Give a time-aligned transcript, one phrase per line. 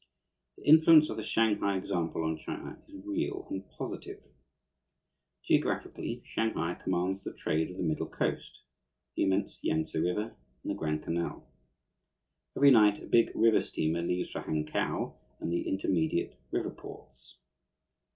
[0.57, 4.19] The influence of the Shanghai example on China is real and positive.
[5.43, 8.63] Geographically, Shanghai commands the trade of the middle coast,
[9.15, 10.31] the immense Yangtse Valley,
[10.63, 11.47] and the Grand Canal.
[12.57, 17.37] Every night a big river steamer leaves for Hankow and the intermediate river ports.